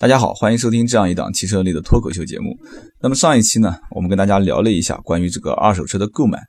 [0.00, 2.56] 大家好，欢迎收听这样一档汽车类的脱口秀节目。
[3.02, 6.40] 那么上一期呢，我们跟大家聊了一下关于这个二手车的购买。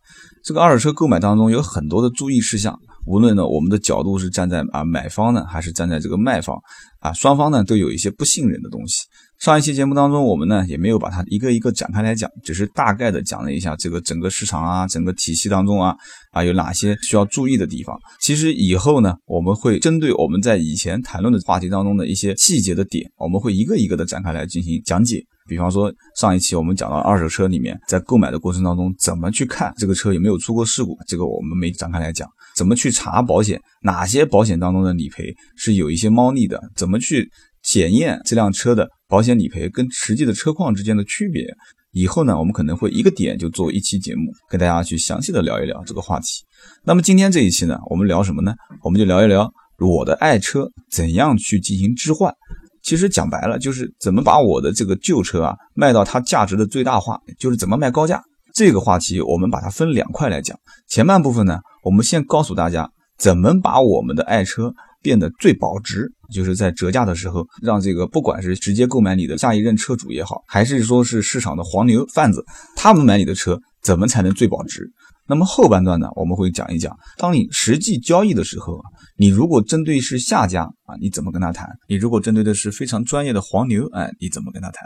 [0.41, 6.57] 这个二手车购买当中有很多的注意事项，无论呢我们的角度是站在啊买方呢，还是站在这个卖方
[7.01, 9.01] 啊，双方呢都有一些不信任的东西。
[9.41, 15.95] 上一期节目当中，我们呢也没有把它一个一个展开来讲，只是大概的讲了一下这个整个市场啊，整个体系当中啊
[16.29, 17.97] 啊有哪些需要注意的地方。
[18.19, 25.19] 其实以后呢，我们会针对我们在以前谈论的话题当中的一些细节的点，我们会一个一个的展开来进行讲解。
[25.47, 32.29] 比方说上一期我们讲到二手车里面，在购买的过程当中怎么去看这个车有没有出过事故，这个我们没展开来讲。
[32.55, 36.61] 怎么去查保险，哪些保险当中的理赔是有一些猫腻的？
[36.75, 37.27] 怎么去
[37.63, 38.87] 检验这辆车的？
[39.11, 41.45] 保险理赔跟实际的车况之间的区别，
[41.91, 46.45] 以后呢，我们可能会一个点就做一期节目，跟大家去详细的聊一聊这个话题。
[46.85, 48.55] 那么今天这一期呢，我们聊什么呢？
[48.81, 52.33] 我们就聊一聊我的爱车怎样去进行置换。
[52.81, 58.23] 其实讲白了，就是怎么把我的这个旧车啊卖到它价值的最大化，就是怎么卖高价。
[58.53, 60.57] 这个话题我们把它分两块来讲。
[60.87, 64.73] 前半部分呢，我们先告诉大家怎么把我们的爱车。
[65.01, 72.43] 变得最保值，就是在折价的时候，让这个不管是直接购买你的下一任车主也好，还是说是市场的黄牛贩子，
[72.75, 74.89] 他们买你的车怎么才能最保值？
[75.27, 78.81] 那么后半段呢，我们会讲一讲，当你实际交易的时候，
[79.17, 81.69] 你如果针对是下家啊，你怎么跟他谈？
[81.87, 84.85] 你如果针对的是非常专业的黄牛，哎，你怎么跟他谈？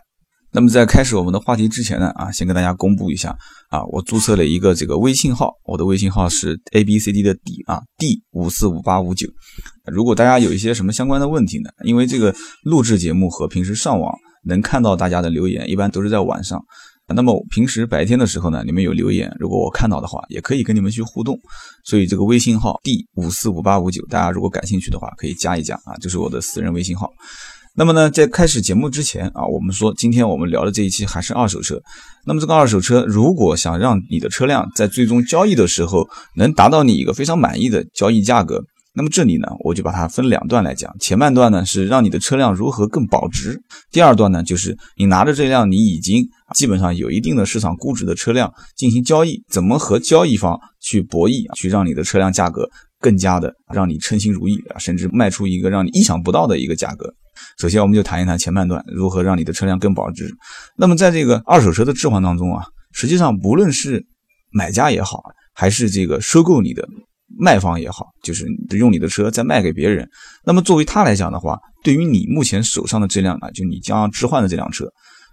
[0.55, 3.35] 那么在开始我们的话题之前呢，啊，先跟大家公布一下
[3.67, 9.27] 啊，我注册了一个这个微信号，我的微信号是 A B C D 的 D 啊，D 五四五八五九。
[9.91, 11.69] 如果大家有一些什么相关的问题呢？
[11.83, 16.63] 因为这个录制节目和平时上网能看到大家的留言，一般都是在晚上。
[17.13, 21.37] 那么平时白天的时候呢，你们有留言，如果我看到的话，也可以跟你们去互动。
[21.83, 27.11] 所以这个微信号 D 五四五八五九，大家如果感兴趣的话，可以加一加啊，这是我的私人微信号。
[27.77, 31.77] 那么呢，在开始节目之前啊，我们说今天我们聊的这一期还是二手车。
[32.25, 40.89] 那么这个二手车，如果想让你的车辆在最终交易的时候能达到你一个非常满意的交易价格，那么这里呢，我就把它分两段来讲。
[41.01, 46.25] 前半段呢是让你的车辆如何更保值，第二段呢就是你拿着这辆你已经
[46.55, 52.69] 基本上有一定的市场估值的车辆进行交易，怎么和交易方去博弈，去让你的车辆价格
[53.01, 57.13] 更加的让你称心如意啊，甚至卖出一个让你意想不到的一个价格。
[57.57, 60.29] 首先，我们就谈一谈前半段如何让你的车辆更保值。
[60.77, 64.05] 那么，在这个二手车的置换当中啊，实际上不论是
[64.51, 65.23] 买家也好，
[65.53, 66.87] 还是这个收购你的
[67.37, 68.45] 卖方也好，就是
[68.77, 70.07] 用你的车再卖给别人，
[70.45, 74.85] 那么作为他来讲的话，对于你目前手上的这辆啊，就你将要置换的这辆车，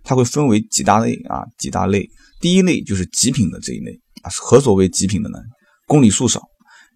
[0.03, 2.09] 它会分为几大类啊，几大类。
[2.41, 3.93] 第一类就是极品的这一类
[4.23, 5.39] 啊，何所谓极品的呢？
[5.87, 6.41] 公里数少。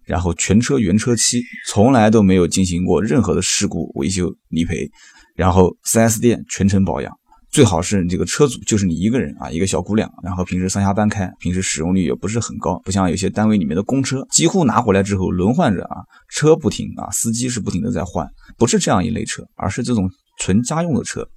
[0.07, 4.89] 然后全车原车漆，从来都没有进行过任何的事故维修理赔，
[5.35, 7.13] 然后 4S 店全程保养，
[7.51, 15.97] 最好是这个车主就是你一个人啊，一个小姑娘，然后平时上下班开，平时使用率也不是很高，不像有些单位里面的公车，几乎拿回来之后轮换着啊，
[16.29, 18.25] 车不停啊，司机是不停的在换，
[18.57, 21.27] 不是这样一类车，而是这种纯家用的车。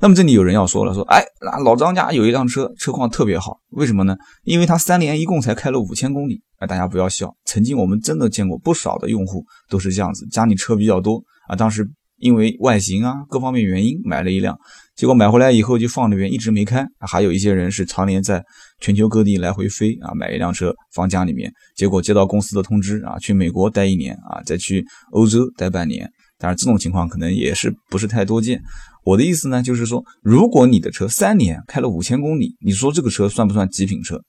[0.00, 4.14] 那么这里有人要说了，说哎，那老张家有一辆车，车况特别好，为什么呢？
[4.44, 6.42] 因为他三年一共才开了五千公里。
[6.58, 11.86] 哎，大家不要笑，曾经我们真的见过不少的用户都是这样子，家里车比较多啊，当时
[12.18, 14.56] 因为外形啊各方面原因买了一辆，
[14.94, 16.86] 结果买回来以后就放那边一直没开。
[17.00, 18.42] 还有一些人是常年在
[18.80, 26.10] 全球各地来回飞啊，买一辆车放家里面，结果接到公司的通知啊，去美国待一年啊，再去欧洲待半年。
[26.38, 28.62] 当然这种情况可能也是不是太多见。
[29.04, 34.20] 我的意思呢，就是说，如果你的车三年开了五千公里，你说这个车算不算极品车？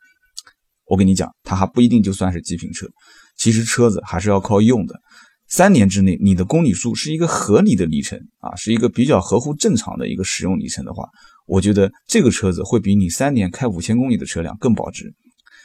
[0.85, 2.88] 我跟你讲，它还不一定就算是极品车。
[3.38, 4.95] 其实车子还是要靠用的。
[5.50, 11.07] 三年之内，你的公里数是一个合理的里程啊，是一个比较合乎正常的一个使用里程的话，
[11.45, 15.13] 我觉得这个车子会比你三年开五千公里的车辆更保值。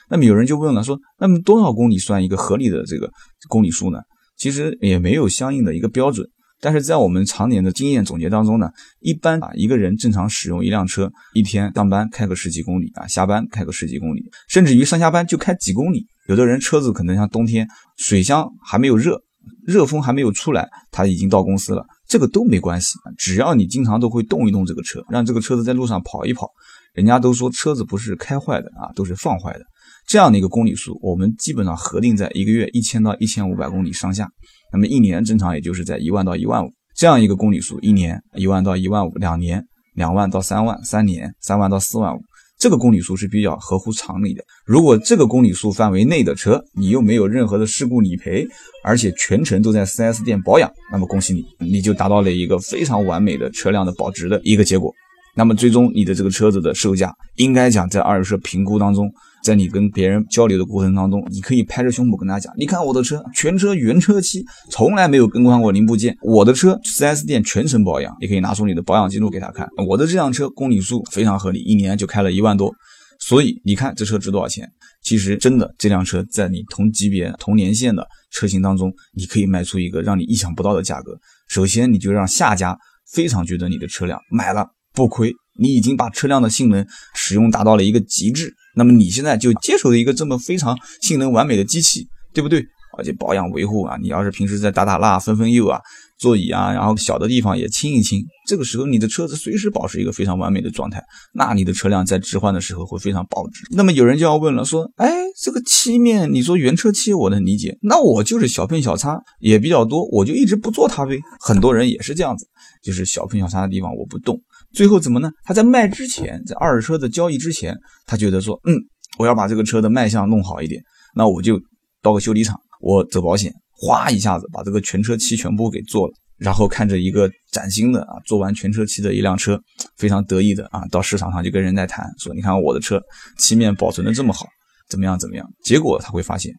[0.09, 3.11] 那么有人就问了，说那么多少公里算一个合理的这个
[3.49, 3.99] 公里数呢？
[4.37, 6.27] 其实也没有相应的一个标准。
[6.61, 8.71] 但是在我们常年的经验总结当中呢，
[9.01, 16.07] 一般啊一个人正常使用一辆车，一天上班开个十几公里啊，下班开个十几公里，甚至于上下班就开几公里。
[16.29, 19.21] 有的人车子可能像冬天水箱还没有热，
[19.67, 26.49] 热风还没有出来，他已经到公司了，这个都没关系只要你经常都会动一动这个车，让这个车子在路上跑一跑，
[26.95, 29.65] 人家都说车子不是开坏的啊，都是放坏的。
[30.07, 34.29] 这样的一个公里数，我们基本上核定在一个月一千到一千五百公里上下。
[34.73, 39.65] 那么一年正常也就是在一万到一万五这样一个公里数，一年一万到一万五，两年
[39.95, 42.19] 两万到三万，三年三万到四万五，
[42.59, 44.43] 这个公里数是比较合乎常理的。
[44.65, 48.47] 如果这个公里数范围内的车，你又没有任何的事故理赔，
[48.85, 54.93] 而且全程都在 4S 店保养，那么恭喜你，你就达到了一个非常完美的车辆的保值的一个结果。
[55.35, 59.11] 那么最终你的这个车子的售价，应该讲在二手车评估当中，
[59.43, 72.73] 在你跟别人交流的过程当中，你可以拍着胸脯跟大家讲，你看我的车全车原车漆，从来没有更换过零部件，我的车 4S 店全程保养，你可以拿出你的保养记录给他看，我的这辆车公里数非常合理，一年就开了一万多，
[73.19, 74.71] 所以你看这车值多少钱？
[75.03, 81.19] 其实真的这辆车在你同级别同年限的车型当中，你可以卖出一个让你意想不到的价格。
[81.49, 82.79] 首先你就让下家
[83.11, 84.65] 非常觉得你的车辆买了。
[84.95, 92.65] 不亏，你已经把车辆的性能使用达到了一个极致，那么你现在就接手了一个这么非常性能完美的机器，对不对？
[92.99, 95.81] 而且保养维护啊，你要是平时在打打蜡、分分釉啊，
[96.19, 101.03] 座椅啊，然后小的地方也清一清，这个时候你的车子随时保持一个非常完美的状态，
[101.33, 103.65] 那你的车辆在置换的时候会非常保值。
[103.71, 105.11] 那么有人就要问了，说，哎，
[105.43, 111.19] 这个漆面，你说原车漆我能理解，那我就是小碰小擦也比较多，我就一直不做它呗。
[111.41, 112.47] 很多人也是这样子，
[112.83, 114.39] 就是小碰小擦的地方我不动。
[114.75, 115.31] 最后怎么呢？
[115.45, 117.77] 他在卖之前，在二手车的交易之前，
[118.07, 118.75] 他觉得说，嗯，
[119.19, 120.83] 我要把这个车的卖相弄好一点，
[121.15, 121.61] 那我就
[122.01, 129.61] 到个修理厂，我走保险，哗一下子把这个全车漆全部给做了，然后看着一个崭新的啊，做完全车漆的一辆车，
[129.97, 133.01] 非常得意的啊，到市场上就跟人在谈，说你看我的车
[133.39, 134.47] 漆面保存的这么好，
[134.89, 135.47] 怎么样怎么样？
[135.63, 136.53] 结果他会发现，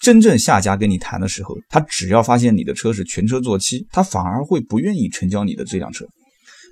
[0.00, 6.04] 真正下家跟你谈的时候，他只要发现你的车是全车做漆，他反而会不愿意成交你的这辆车。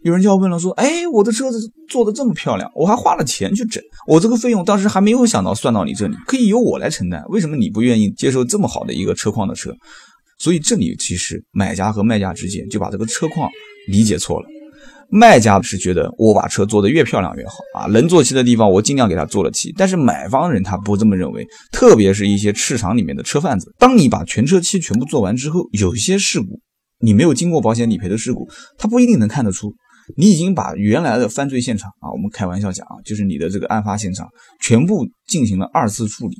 [0.04, 1.58] 有人就要问了，说：“哎，我的车子
[1.88, 9.74] 做的这么漂亮，我还花了钱去整，我这个费用当时还没有想到算到你这里，可以由我来承担，为什么你不愿意接受这么好的一个车况的车？
[10.38, 13.50] 所以这里其实买家和卖家之间就把这个车况
[13.88, 14.46] 理解错了。
[15.10, 26.60] 卖家是觉得我把车做的越漂亮越好啊，能做漆的地方我尽量给他做了漆，但是买方人他不这么认为，特别是一些市场里面的车贩子，当你把全车漆全部做完之后，有一些事故
[27.00, 28.46] 你没有经过保险理赔的事故，
[28.76, 29.74] 他不一定能看得出。”
[30.16, 34.28] 你已经把原来的犯罪现场啊，我们开玩笑讲啊，就是你的这个案发现场
[34.60, 36.36] 全部进行了二次处理，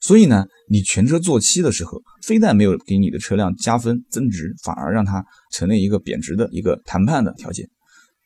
[0.00, 7.68] 所以呢，你全车做漆的时候，非但没有给你的车辆加分增值，反而让它成了一个贬值的一个谈判的条件。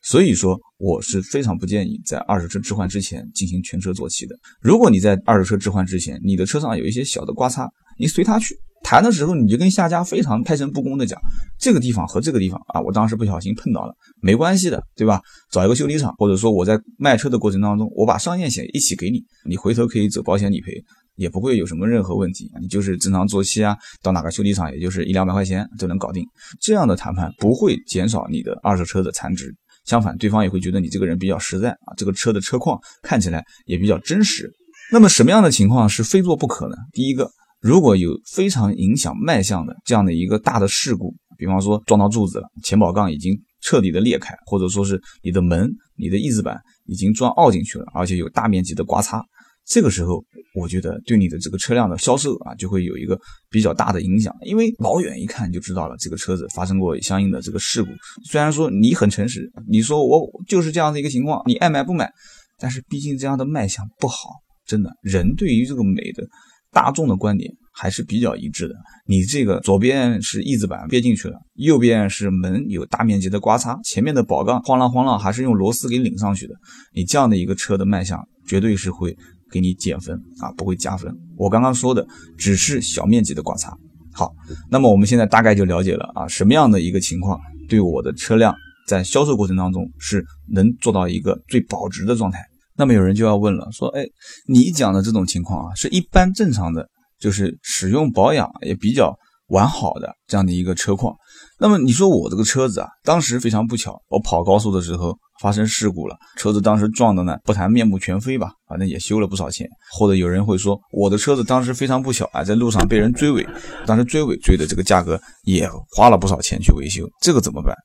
[0.04, 4.36] 所以说，我是非常不建议在二手车置换之前进行全车做漆的。
[4.60, 8.56] 如果你在二手车置换之前，你的车上有一些小的刮擦，你随他去。
[8.82, 11.18] 谈的时候，你就跟下家非常开诚布公的讲，
[11.58, 15.20] 这个地方和这个地方啊，我当时不小心碰到了，没关系的，对吧？
[15.50, 20.72] 找一个修理厂，或者说我在卖车的过程当中，我把上验险一起给你，你回头可以走保险理赔，
[21.16, 22.50] 也不会有什么任何问题。
[22.60, 26.26] 你就是正常做漆啊，到哪个修理厂也就是一两百块钱就能搞定。
[26.60, 29.54] 这样的谈判不会减少你的二手车的残值，
[29.84, 34.52] 相反，对方也会觉得你这个人比较实在啊，这个车的车况看起来也比较真实。
[34.90, 36.76] 那么什么样的情况是非做不可呢？
[36.92, 37.30] 第一个。
[37.62, 49.24] 如果有非常影响卖相的这样的一个大的事故，比方说撞到柱子了，前保杠已经彻底的裂开，或者说是你的门、你的翼子板已经撞凹进去了，而且有大面积的刮擦，
[49.64, 50.24] 这个时候
[50.56, 53.16] 我觉得对你的这个车辆的销售啊就会有一个
[53.48, 57.90] 比较大的影响，因为老远一看就知道了这个车子发生过相应的这个事故。
[58.24, 62.10] 虽然说你很诚实，你说我就是这样的一个情况，你爱买不买，
[62.58, 64.30] 但是毕竟这样的卖相不好，
[64.66, 66.26] 真的人对于这个美的。
[66.72, 68.74] 大众的观点还是比较一致的。
[69.06, 76.54] 你这个左边是翼子板憋进去了，右边是门有大面积的刮擦，前面的宝杠晃啷晃啷还是用螺丝给拧上去的。
[76.94, 79.16] 你这样的一个车的卖相，绝对是会
[79.50, 81.12] 给你减分啊，不会加分。
[81.36, 82.06] 我刚刚说的
[82.38, 83.76] 只是小面积的刮擦。
[84.12, 84.34] 好，
[84.70, 88.54] 那么我们现在大概就了解了啊，什么样的一个情况对我的车辆
[88.86, 92.38] 在销售过程当中是能做到一个最保值的状态。
[92.76, 94.04] 那么有人就要问了，说，哎，
[94.48, 96.88] 你讲的这种情况啊，是一般正常的，
[97.18, 99.14] 就是使用保养也比较
[99.48, 101.14] 完好的这样的一个车况。
[101.58, 109.68] 那么你说我这个车子啊，当时非常不巧，我跑高速的时候发生事故了，车子当时撞的呢，不谈面目全非吧，反正也修了不少钱。
[109.92, 113.46] 或者有人会说，我的车子当时非常不巧啊，在路上被人追尾，
[113.86, 117.76] 当时追尾追的这个价格也花了不少钱去维修，这个怎么办？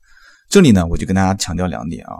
[0.50, 2.16] 这里呢，我就跟大家强调两点啊。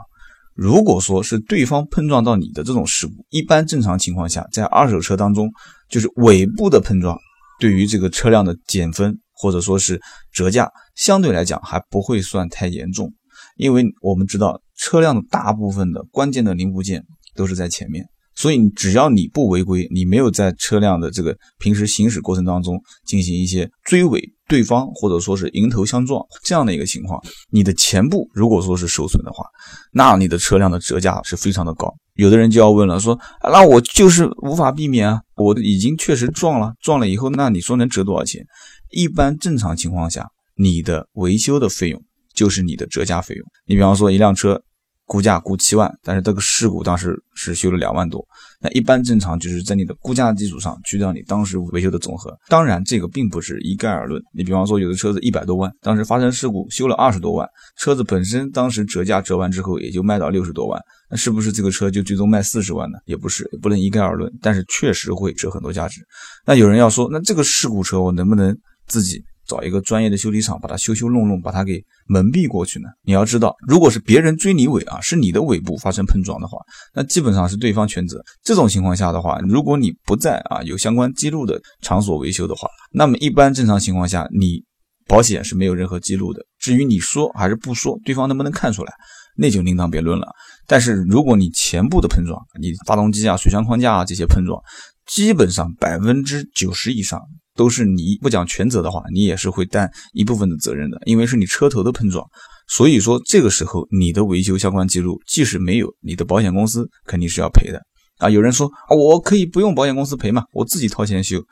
[0.58, 5.52] 如果说是对方碰撞到你的这种事故，一般正常情况下，在二手车当中，
[5.88, 7.16] 就是尾部的碰撞，
[7.60, 10.02] 对于这个车辆的减分或者说是
[10.34, 13.14] 折价，相对来讲还不会算太严重，
[13.56, 17.04] 因为我们知道车辆的大部分的关键的零部件
[17.36, 18.04] 都是在前面。
[18.38, 29.44] 所以，只要你不违规，你没有在车辆的这个平时行驶过程当中进行一些追尾对方，或者说是迎头相撞这样的一个情况，你的前部如果说是受损的话，
[29.92, 31.92] 那你的车辆的折价是非常的高。
[32.14, 38.46] 有的人就要问了，说那我就是无法避免啊，我已经确实撞了，撞了以后，那你说能折多少钱？
[38.92, 42.00] 一般正常情况下，你的维修的费用
[42.36, 43.44] 就是你的折价费用。
[43.66, 44.62] 你比方说一辆车。
[45.08, 48.24] 估价估七万，但是这个事故当时是修了两万多。
[48.60, 52.36] 那一般正常就是在你的估价基础上去掉你当时维修的总和。
[52.50, 54.22] 当然，这个并不是一概而论。
[54.34, 57.48] 你比方说，有的车子一百多万，当时发生事故修了二十多万，
[57.78, 60.78] 车子本身当时折价折完之后也就卖到六十多万，
[61.10, 62.98] 那是不是这个车就最终卖四十万呢？
[63.06, 64.30] 也不是，也不能一概而论。
[64.42, 66.02] 但是确实会折很多价值。
[66.46, 68.54] 那有人要说，那这个事故车我能不能
[68.88, 69.24] 自己？
[69.48, 72.90] 找一个专业的修理厂，把它修修弄弄，把它给蒙蔽过去呢？
[73.04, 76.58] 你要知道，如果是别人追你尾啊，是你的尾部发生碰撞的话，
[76.94, 78.22] 那基本上是对方全责。
[78.44, 84.64] 这种情况下的话，如果你不在啊有相关记录的场所维修的话，那么一般正常情况下，你
[85.08, 86.46] 保险是没有任何记录的。
[86.60, 88.92] 至于你说还是不说，对方能不能看出来，
[89.38, 90.28] 那就另当别论了。
[90.66, 94.62] 但是如果你前部的碰撞，你发动机啊、水箱框架啊这些碰撞，
[95.06, 97.22] 基本上百分之九十以上。
[97.58, 102.26] 都是你不讲全责的话，你也是会担一部分的责任的，因为是你车头的碰撞，
[102.70, 107.82] 所以说这个时候你的维修相关记录即使没有，你的保险公司肯定是要赔的
[108.20, 108.30] 啊。
[108.30, 111.44] 有人说啊，我可以不用保险公司赔嘛，我自己掏钱修。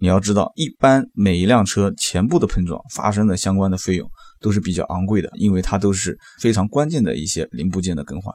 [0.00, 4.06] 你要知道，一般每一辆车前部的碰撞发生的相关的费用
[4.40, 8.34] 都是比较昂贵的，因为它都是非常关键的一些零部件的更换。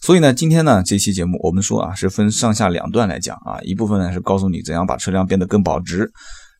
[0.00, 6.10] 所以呢，今天呢这期节目我们说啊是分上下两段来讲啊，一部分呢是告诉你怎样把车辆变得更保值。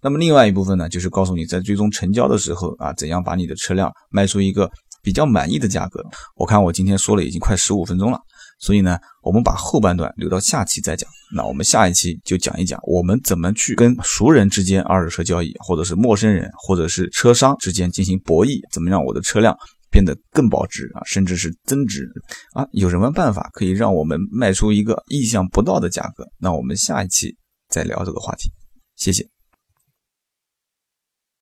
[0.01, 4.71] 那么另外一部分呢，就是告诉你在最终成交的时候啊，怎样把你的车辆卖出一个
[5.03, 6.05] 比较满意的价格。
[6.37, 8.19] 我看我今天说了已经快十五分钟了，
[8.61, 11.09] 所以呢，我们把后半段留到下期再讲。
[11.35, 19.57] 那我们下一期就讲一讲我们怎么去跟熟人之间二手车交易，或者是陌生人，或者是车商之间进行博弈，怎么让我的车辆
[19.91, 22.09] 变得更保值啊，甚至是增值
[22.55, 22.67] 啊？
[22.71, 26.25] 有什么办法可以让我们卖出一个意想不到的价格？
[26.39, 27.37] 那我们下一期
[27.69, 28.51] 再聊这个话题。
[28.97, 29.38] 谢谢。